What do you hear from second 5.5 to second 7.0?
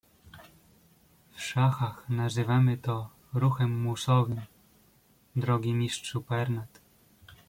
mistrzu Pernat!"